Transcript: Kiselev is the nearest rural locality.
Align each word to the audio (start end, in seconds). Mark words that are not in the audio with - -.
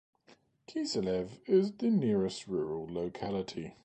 Kiselev 0.67 1.37
is 1.47 1.73
the 1.73 1.91
nearest 1.91 2.47
rural 2.47 2.87
locality. 2.89 3.75